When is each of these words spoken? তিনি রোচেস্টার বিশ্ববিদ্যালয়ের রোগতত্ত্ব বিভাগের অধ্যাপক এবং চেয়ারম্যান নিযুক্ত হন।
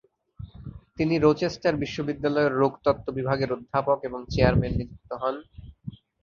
তিনি 0.97 1.15
রোচেস্টার 1.17 1.73
বিশ্ববিদ্যালয়ের 1.75 2.53
রোগতত্ত্ব 2.53 3.07
বিভাগের 3.17 3.49
অধ্যাপক 3.55 3.99
এবং 4.03 4.19
চেয়ারম্যান 4.29 4.73
নিযুক্ত 4.79 5.09
হন। 5.21 5.35